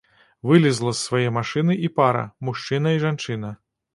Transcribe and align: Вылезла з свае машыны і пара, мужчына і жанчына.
Вылезла 0.51 0.93
з 0.95 1.01
свае 1.09 1.27
машыны 1.35 1.77
і 1.87 1.91
пара, 1.99 2.23
мужчына 2.49 2.97
і 2.97 3.01
жанчына. 3.07 3.55